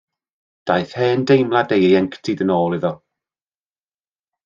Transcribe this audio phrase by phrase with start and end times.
[0.69, 2.93] Daeth hen deimlad ei ieuenctid yn ôl iddo.